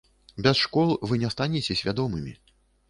Без 0.35 0.55
школ 0.63 0.95
вы 1.11 1.21
не 1.25 1.29
станеце 1.37 1.79
свядомымі. 1.85 2.37